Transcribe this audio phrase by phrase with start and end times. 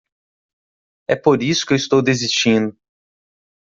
[1.07, 2.75] É por isso que estou desistindo.